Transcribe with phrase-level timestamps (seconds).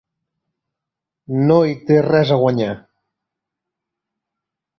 [1.51, 2.71] No hi té res a guanyar.